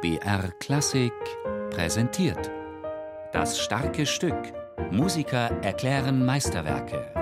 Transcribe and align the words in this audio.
BR 0.00 0.52
Klassik 0.60 1.12
präsentiert. 1.70 2.52
Das 3.32 3.58
starke 3.58 4.06
Stück. 4.06 4.36
Musiker 4.92 5.50
erklären 5.60 6.24
Meisterwerke. 6.24 7.12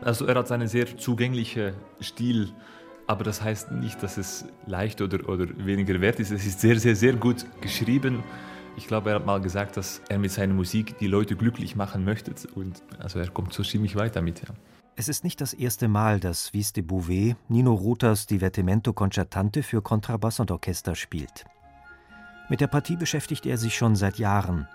Also 0.00 0.26
er 0.26 0.34
hat 0.34 0.50
einen 0.50 0.66
sehr 0.66 0.96
zugänglichen 0.96 1.74
Stil 2.00 2.52
aber 3.06 3.24
das 3.24 3.42
heißt 3.42 3.72
nicht, 3.72 4.02
dass 4.02 4.16
es 4.16 4.46
leicht 4.66 5.00
oder, 5.00 5.28
oder 5.28 5.46
weniger 5.58 6.00
wert 6.00 6.20
ist. 6.20 6.30
Es 6.30 6.46
ist 6.46 6.60
sehr, 6.60 6.78
sehr, 6.78 6.96
sehr 6.96 7.14
gut 7.14 7.44
geschrieben. 7.60 8.22
Ich 8.76 8.86
glaube, 8.86 9.10
er 9.10 9.16
hat 9.16 9.26
mal 9.26 9.40
gesagt, 9.40 9.76
dass 9.76 10.00
er 10.08 10.18
mit 10.18 10.32
seiner 10.32 10.54
Musik 10.54 10.98
die 10.98 11.06
Leute 11.06 11.36
glücklich 11.36 11.76
machen 11.76 12.04
möchte. 12.04 12.32
Und 12.54 12.82
also 12.98 13.18
er 13.18 13.28
kommt 13.28 13.52
so 13.52 13.62
ziemlich 13.62 13.96
weit 13.96 14.16
damit, 14.16 14.40
ja. 14.40 14.54
Es 14.96 15.08
ist 15.08 15.24
nicht 15.24 15.40
das 15.40 15.54
erste 15.54 15.88
Mal, 15.88 16.20
dass 16.20 16.52
Vis 16.54 16.72
de 16.72 16.84
Bouvet 16.84 17.36
Nino 17.48 17.74
Rutas 17.74 18.26
Divertimento 18.26 18.92
Concertante 18.92 19.64
für 19.64 19.82
Kontrabass 19.82 20.38
und 20.38 20.52
Orchester 20.52 20.94
spielt. 20.94 21.44
Mit 22.48 22.60
der 22.60 22.68
Partie 22.68 22.96
beschäftigt 22.96 23.44
er 23.44 23.58
sich 23.58 23.74
schon 23.74 23.96
seit 23.96 24.18
Jahren. 24.18 24.68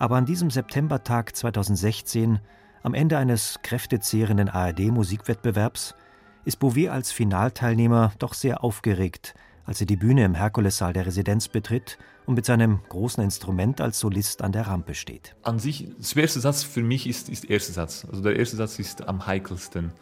Aber 0.00 0.16
an 0.16 0.26
diesem 0.26 0.50
Septembertag 0.50 1.36
2016, 1.36 2.40
am 2.82 2.94
Ende 2.94 3.16
eines 3.16 3.60
kräftezehrenden 3.62 4.48
ARD-Musikwettbewerbs, 4.48 5.94
ist 6.44 6.58
Bouvet 6.58 6.90
als 6.90 7.12
Finalteilnehmer 7.12 8.12
doch 8.18 8.34
sehr 8.34 8.62
aufgeregt, 8.62 9.34
als 9.64 9.80
er 9.80 9.86
die 9.86 9.96
Bühne 9.96 10.24
im 10.24 10.34
Herkulessaal 10.34 10.92
der 10.92 11.06
Residenz 11.06 11.48
betritt 11.48 11.98
und 12.26 12.34
mit 12.34 12.44
seinem 12.44 12.80
großen 12.88 13.22
Instrument 13.22 13.80
als 13.80 14.00
Solist 14.00 14.42
an 14.42 14.52
der 14.52 14.66
Rampe 14.66 14.94
steht. 14.94 15.34
An 15.42 15.58
sich, 15.58 15.88
der 15.96 16.04
schwerste 16.04 16.40
Satz 16.40 16.62
für 16.62 16.82
mich 16.82 17.06
ist, 17.06 17.28
der 17.28 17.50
erste 17.50 17.72
Satz. 17.72 18.06
Also 18.10 18.22
der 18.22 18.36
erste 18.36 18.56
Satz 18.56 18.78
ist 18.78 19.06
am 19.06 19.26
heikelsten. 19.26 19.92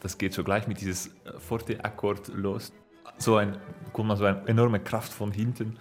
Das 0.00 0.18
geht 0.18 0.32
so 0.32 0.44
gleich 0.44 0.66
mit 0.66 0.80
dieses 0.80 1.10
Forte-Akkord 1.38 2.28
los. 2.28 2.72
So 3.18 3.36
ein, 3.36 3.58
kommt 3.92 4.08
man 4.08 4.16
so 4.16 4.24
eine 4.24 4.46
enorme 4.46 4.80
Kraft 4.80 5.12
von 5.12 5.32
hinten 5.32 5.76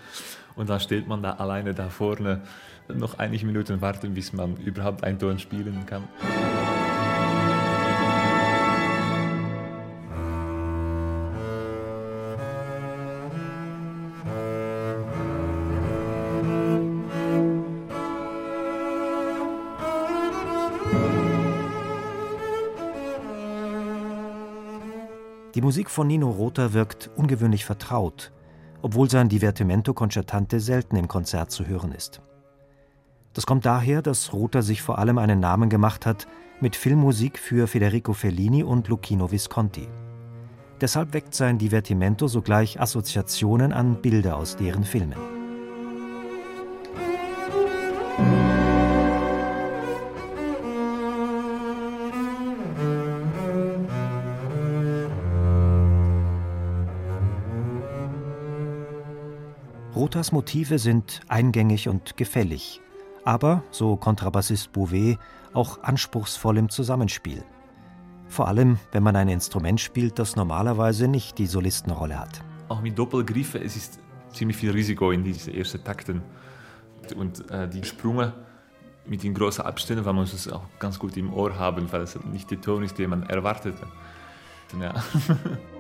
und 0.56 0.70
dann 0.70 0.80
steht 0.82 1.08
man 1.08 1.24
da 1.24 1.34
alleine 1.34 1.74
da 1.74 1.90
vorne 1.90 2.42
noch 2.90 3.18
einige 3.20 3.46
Minuten 3.46 3.82
warten, 3.82 4.14
bis 4.14 4.34
man 4.34 4.58
überhaupt 4.58 5.04
einen 5.04 5.20
Ton 5.20 5.40
spielen 5.40 5.86
kann. 5.86 6.04
Die 25.56 25.62
Musik 25.62 25.90
von 25.90 26.08
Nino 26.08 26.30
Rota 26.30 26.74
wirkt 26.74 27.10
ungewöhnlich 27.16 27.66
vertraut, 27.66 28.32
obwohl 28.82 29.10
sein 29.10 29.30
Divertimento 29.30 29.94
Concertante 29.94 30.60
selten 30.60 30.96
im 30.96 31.08
Konzert 31.08 31.52
zu 31.52 31.66
hören 31.66 31.92
ist. 31.92 32.22
Das 33.34 33.46
kommt 33.46 33.66
daher, 33.66 34.02
dass 34.02 34.32
Rota 34.32 34.62
sich 34.62 34.82
vor 34.82 35.00
allem 35.00 35.18
einen 35.18 35.40
Namen 35.40 35.70
gemacht 35.70 36.06
hat 36.06 36.28
mit 36.62 36.76
Filmmusik 36.76 37.40
für 37.40 37.68
Federico 37.68 38.14
Fellini 38.14 38.64
und 38.64 38.88
Lucchino 38.88 39.32
Visconti. 39.32 39.88
Deshalb 40.82 41.14
weckt 41.14 41.34
sein 41.34 41.58
Divertimento 41.58 42.28
sogleich 42.28 42.80
Assoziationen 42.80 43.74
an 43.74 44.02
Bilder 44.02 44.38
aus 44.38 44.56
deren 44.56 44.84
Filmen. 44.84 45.39
Rotas 60.00 60.32
Motive 60.32 60.80
sind 60.80 61.20
eingängig 61.28 61.90
und 61.90 62.16
gefällig, 62.16 62.80
aber, 63.26 63.64
so 63.70 63.98
Kontrabassist 63.98 64.72
Bouvet, 64.72 65.20
auch 65.52 65.84
anspruchsvoll 65.84 66.58
im 66.58 66.70
Zusammenspiel. 66.70 67.44
Vor 68.30 68.48
allem, 68.48 68.80
wenn 68.94 69.04
man 69.04 69.18
ein 69.18 69.28
Instrument 69.28 69.82
spielt, 69.82 70.18
das 70.18 70.38
normalerweise 70.38 71.10
nicht 71.10 71.38
die 71.38 71.48
Solistenrolle 71.48 72.18
hat. 72.18 72.42
Auch 72.70 72.80
mit 72.80 72.98
Doppelgriffe, 72.98 73.62
es 73.62 73.76
ist 73.76 74.00
ziemlich 74.32 74.56
viel 74.56 74.72
Risiko 74.72 75.12
in 75.12 75.26
diesen 75.26 75.54
ersten 75.54 75.84
Takten. 75.84 76.22
Und 77.18 77.52
äh, 77.52 77.68
die 77.68 77.84
Sprünge 77.84 78.32
mit 79.06 79.24
den 79.24 79.34
großen 79.34 79.66
Abständen, 79.66 80.06
weil 80.06 80.14
man 80.14 80.24
es 80.24 80.48
auch 80.48 80.64
ganz 80.80 80.98
gut 80.98 81.18
im 81.18 81.34
Ohr 81.34 81.60
haben, 81.60 81.92
weil 81.92 82.04
es 82.04 82.18
nicht 82.32 82.50
der 82.52 82.62
Ton 82.62 82.84
ist, 82.84 82.98
den 82.98 83.10
man 83.10 83.24
erwartete. 83.24 83.86
Ja. 84.80 84.94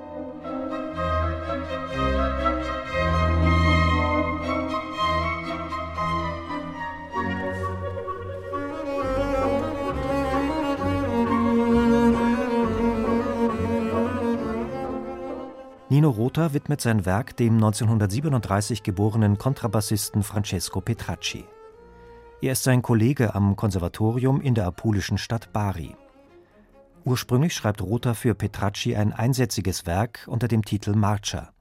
Nino 15.91 16.11
Rota 16.11 16.53
widmet 16.53 16.81
sein 16.81 17.07
Werk 17.07 17.35
dem 17.37 17.55
1937 17.55 18.83
geborenen 18.83 19.39
Kontrabassisten 19.39 20.21
Francesco 20.21 20.81
Petracci. 20.81 21.45
Er 22.43 22.51
ist 22.51 22.63
sein 22.63 22.83
Kollege 22.83 23.33
am 23.33 23.55
Konservatorium 23.55 24.39
in 24.39 24.53
der 24.53 24.67
apulischen 24.67 25.17
Stadt 25.17 25.51
Bari. 25.51 25.95
Ursprünglich 27.05 27.55
schreibt 27.55 27.81
Rota 27.81 28.13
für 28.13 28.35
Petracci 28.35 28.95
ein 28.95 29.13
einsätziges 29.13 29.87
Werk 29.87 30.27
unter 30.27 30.47
dem 30.47 30.63
Titel 30.63 30.93
Marcia. 30.93 31.53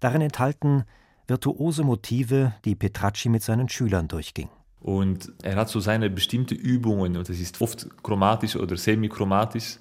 Darin 0.00 0.22
enthalten 0.22 0.82
virtuose 1.28 1.84
Motive, 1.84 2.54
die 2.64 2.74
Petracci 2.74 3.28
mit 3.28 3.44
seinen 3.44 3.68
Schülern 3.68 4.08
durchging. 4.08 4.48
Und 4.80 5.32
er 5.42 5.54
hat 5.56 5.68
so 5.68 5.78
seine 5.78 6.10
bestimmten 6.10 6.56
Übungen, 6.56 7.16
und 7.16 7.28
das 7.28 7.38
ist 7.38 7.62
oft 7.62 7.86
chromatisch 8.02 8.56
oder 8.56 8.76
semichromatisch. 8.76 9.78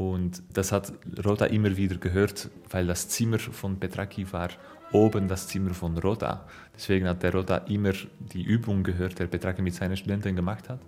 Und 0.00 0.42
das 0.54 0.72
hat 0.72 0.94
Rota 1.26 1.44
immer 1.44 1.76
wieder 1.76 1.96
gehört, 1.96 2.48
weil 2.70 2.86
das 2.86 3.10
Zimmer 3.10 3.38
von 3.38 3.78
Petraki 3.78 4.32
war 4.32 4.48
oben 4.92 5.28
das 5.28 5.46
Zimmer 5.46 5.74
von 5.74 5.98
Rota. 5.98 6.46
Deswegen 6.74 7.06
hat 7.06 7.22
der 7.22 7.34
Rota 7.34 7.58
immer 7.68 7.92
die 8.32 8.42
Übung 8.42 8.82
gehört, 8.82 9.18
der 9.18 9.26
Petraki 9.26 9.60
mit 9.60 9.74
seinen 9.74 9.98
Studenten 9.98 10.34
gemacht 10.34 10.70
hat. 10.70 10.80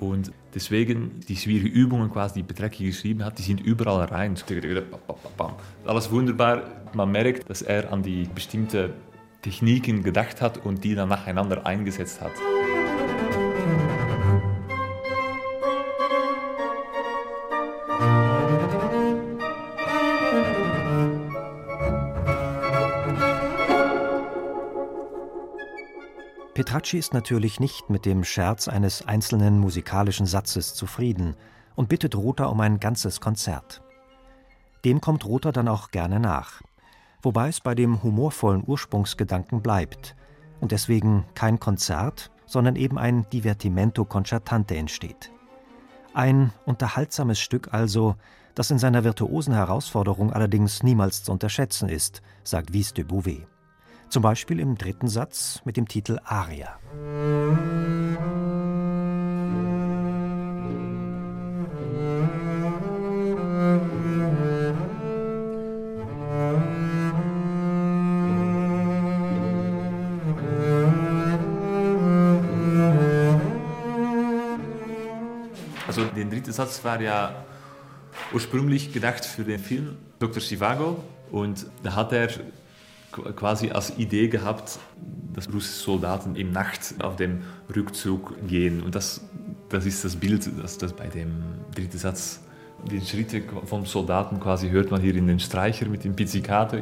Und 0.00 0.32
deswegen 0.54 1.20
die 1.28 1.36
schwierigen 1.36 1.74
Übungen, 1.74 2.12
quasi, 2.12 2.42
die 2.42 2.42
Petraki 2.42 2.84
geschrieben 2.84 3.24
hat, 3.24 3.38
die 3.38 3.42
sind 3.42 3.60
überall 3.60 4.04
rein. 4.04 4.36
Alles 5.86 6.10
wunderbar. 6.10 6.64
Man 6.92 7.10
merkt, 7.10 7.48
dass 7.48 7.62
er 7.62 7.90
an 7.90 8.02
die 8.02 8.24
bestimmten 8.34 8.90
Techniken 9.40 10.02
gedacht 10.02 10.42
hat 10.42 10.58
und 10.66 10.84
die 10.84 10.94
dann 10.94 11.08
nacheinander 11.08 11.64
eingesetzt 11.64 12.20
hat. 12.20 12.32
Petracci 26.70 26.98
ist 26.98 27.14
natürlich 27.14 27.58
nicht 27.58 27.90
mit 27.90 28.06
dem 28.06 28.22
Scherz 28.22 28.68
eines 28.68 29.04
einzelnen 29.04 29.58
musikalischen 29.58 30.26
Satzes 30.26 30.72
zufrieden 30.72 31.34
und 31.74 31.88
bittet 31.88 32.14
Rota 32.14 32.44
um 32.44 32.60
ein 32.60 32.78
ganzes 32.78 33.20
Konzert. 33.20 33.82
Dem 34.84 35.00
kommt 35.00 35.24
Rota 35.24 35.50
dann 35.50 35.66
auch 35.66 35.90
gerne 35.90 36.20
nach, 36.20 36.62
wobei 37.22 37.48
es 37.48 37.60
bei 37.60 37.74
dem 37.74 38.04
humorvollen 38.04 38.62
Ursprungsgedanken 38.64 39.62
bleibt 39.62 40.14
und 40.60 40.70
deswegen 40.70 41.24
kein 41.34 41.58
Konzert, 41.58 42.30
sondern 42.46 42.76
eben 42.76 42.98
ein 42.98 43.28
Divertimento 43.30 44.04
Concertante 44.04 44.76
entsteht. 44.76 45.32
Ein 46.14 46.52
unterhaltsames 46.66 47.40
Stück 47.40 47.74
also, 47.74 48.14
das 48.54 48.70
in 48.70 48.78
seiner 48.78 49.02
virtuosen 49.02 49.54
Herausforderung 49.54 50.32
allerdings 50.32 50.84
niemals 50.84 51.24
zu 51.24 51.32
unterschätzen 51.32 51.88
ist, 51.88 52.22
sagt 52.44 52.72
Vis 52.72 52.94
de 52.94 53.02
Bouvet. 53.02 53.48
Zum 54.10 54.22
Beispiel 54.24 54.58
im 54.58 54.76
dritten 54.76 55.06
Satz 55.06 55.62
mit 55.64 55.76
dem 55.76 55.86
Titel 55.86 56.18
Aria. 56.24 56.80
Also 75.86 76.04
der 76.04 76.24
dritte 76.24 76.50
Satz 76.52 76.82
war 76.82 77.00
ja 77.00 77.44
ursprünglich 78.32 78.92
gedacht 78.92 79.24
für 79.24 79.44
den 79.44 79.60
Film 79.60 79.98
Dr. 80.18 80.42
Chivago 80.42 81.00
und 81.30 81.66
da 81.84 81.94
hat 81.94 82.12
er 82.12 82.28
quasi 83.10 83.70
als 83.70 83.98
Idee 83.98 84.28
gehabt, 84.28 84.78
dass 85.34 85.52
russische 85.52 85.84
Soldaten 85.84 86.36
im 86.36 86.52
Nacht 86.52 86.94
auf 87.00 87.16
dem 87.16 87.42
Rückzug 87.74 88.34
gehen. 88.46 88.82
Und 88.82 88.94
das, 88.94 89.20
das 89.68 89.86
ist 89.86 90.04
das 90.04 90.16
Bild, 90.16 90.48
das, 90.60 90.78
das 90.78 90.92
bei 90.92 91.06
dem 91.06 91.42
dritten 91.74 91.98
Satz, 91.98 92.40
die 92.90 93.00
Schritte 93.00 93.42
vom 93.66 93.84
Soldaten 93.84 94.40
quasi 94.40 94.70
hört 94.70 94.90
man 94.90 95.00
hier 95.00 95.14
in 95.14 95.26
den 95.26 95.40
Streicher 95.40 95.86
mit 95.88 96.04
dem 96.04 96.16
Pizzicato. 96.16 96.78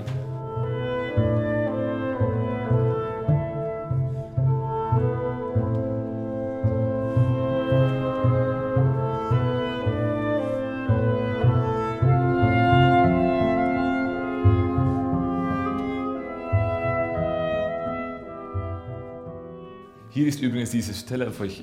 Hier 20.19 20.27
ist 20.27 20.43
übrigens 20.43 20.73
diese 20.73 20.93
Stelle, 20.95 21.33
wo 21.39 21.45
ich, 21.45 21.63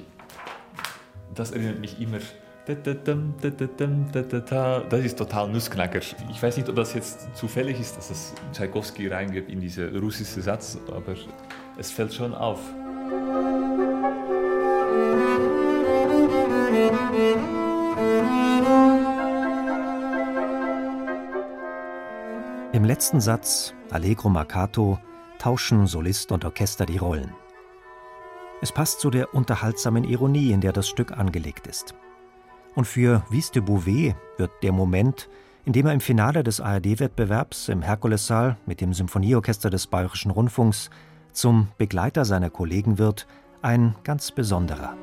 das 1.33 1.51
erinnert 1.51 1.81
mich 1.81 1.99
immer, 1.99 2.19
das 2.65 2.77
ist 5.03 5.17
total 5.17 5.49
Nussknacker. 5.49 5.99
Ich 6.31 6.41
weiß 6.41 6.55
nicht, 6.55 6.69
ob 6.69 6.77
das 6.77 6.93
jetzt 6.93 7.35
zufällig 7.35 7.81
ist, 7.81 7.97
dass 7.97 8.11
es 8.11 8.33
Tchaikovsky 8.53 9.09
reingibt 9.09 9.51
in 9.51 9.59
diesen 9.59 9.93
russischen 9.97 10.41
Satz, 10.41 10.77
aber 10.87 11.15
es 11.77 11.91
fällt 11.91 12.13
schon 12.13 12.33
auf. 12.33 12.61
Im 22.71 22.85
letzten 22.85 23.19
Satz, 23.19 23.73
Allegro 23.89 24.29
Marcato, 24.29 24.97
tauschen 25.39 25.87
Solist 25.87 26.31
und 26.31 26.45
Orchester 26.45 26.85
die 26.85 26.99
Rollen. 26.99 27.33
Es 28.61 28.71
passt 28.71 29.01
zu 29.01 29.09
der 29.09 29.33
unterhaltsamen 29.33 30.05
Ironie, 30.05 30.51
in 30.51 30.61
der 30.61 30.71
das 30.71 30.87
Stück 30.87 31.11
angelegt 31.11 31.67
ist. 31.67 31.93
Und 32.73 32.85
für 32.85 33.23
Vis 33.29 33.51
de 33.51 33.61
Bouvet 33.61 34.15
wird 34.37 34.51
der 34.63 34.71
Moment, 34.71 35.29
in 35.65 35.73
dem 35.73 35.85
er 35.85 35.93
im 35.93 35.99
Finale 35.99 36.43
des 36.43 36.61
ARD-Wettbewerbs 36.61 37.67
im 37.69 37.81
Herkulessaal 37.81 38.57
mit 38.65 38.79
dem 38.79 38.93
Symphonieorchester 38.93 39.69
des 39.69 39.87
Bayerischen 39.87 40.31
Rundfunks 40.31 40.89
zum 41.33 41.67
Begleiter 41.77 42.23
seiner 42.23 42.49
Kollegen 42.49 42.97
wird, 42.97 43.27
ein 43.61 43.95
ganz 44.03 44.31
besonderer. 44.31 44.95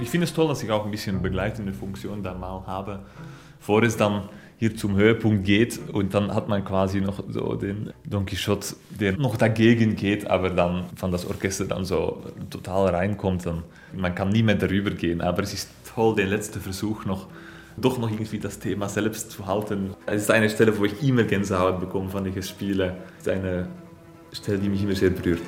Ich 0.00 0.08
finde 0.08 0.24
es 0.24 0.32
toll, 0.32 0.48
dass 0.48 0.62
ich 0.62 0.70
auch 0.70 0.84
ein 0.86 0.90
bisschen 0.90 1.20
begleitende 1.20 1.74
Funktion 1.74 2.22
da 2.22 2.32
mal 2.34 2.66
habe, 2.66 3.00
bevor 3.58 3.82
es 3.82 3.96
dann 3.96 4.30
hier 4.62 4.76
zum 4.76 4.94
Höhepunkt 4.94 5.44
geht 5.44 5.80
und 5.92 6.14
dann 6.14 6.32
hat 6.32 6.46
man 6.46 6.64
quasi 6.64 7.00
noch 7.00 7.24
so 7.28 7.56
den 7.56 7.92
Don 8.04 8.24
Quixote, 8.24 8.76
der 8.90 9.16
noch 9.16 9.36
dagegen 9.36 9.96
geht, 9.96 10.30
aber 10.30 10.50
dann 10.50 10.84
von 10.94 11.10
das 11.10 11.26
Orchester 11.26 11.64
dann 11.64 11.84
so 11.84 12.22
total 12.48 12.94
reinkommt, 12.94 13.44
dann 13.44 13.64
man 13.92 14.14
kann 14.14 14.28
nie 14.28 14.44
mehr 14.44 14.54
darüber 14.54 14.92
gehen, 14.92 15.20
aber 15.20 15.42
es 15.42 15.52
ist 15.52 15.68
toll, 15.92 16.14
den 16.14 16.28
letzten 16.28 16.60
Versuch 16.60 17.04
noch 17.04 17.26
doch 17.76 17.98
noch 17.98 18.08
irgendwie 18.08 18.38
das 18.38 18.60
Thema 18.60 18.88
selbst 18.88 19.32
zu 19.32 19.46
halten. 19.48 19.96
Es 20.06 20.22
ist 20.22 20.30
eine 20.30 20.48
Stelle, 20.48 20.78
wo 20.78 20.84
ich 20.84 21.02
immer 21.02 21.24
Gänsehaut 21.24 21.80
bekomme, 21.80 22.14
wenn 22.14 22.26
ich 22.26 22.36
es 22.36 22.48
spiele. 22.48 22.94
Es 23.18 23.26
ist 23.26 23.32
eine 23.32 23.66
Stelle, 24.30 24.58
die 24.58 24.68
mich 24.68 24.84
immer 24.84 24.94
sehr 24.94 25.10
berührt. 25.10 25.40